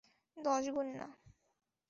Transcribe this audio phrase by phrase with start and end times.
[0.37, 1.07] দশ গুণ না।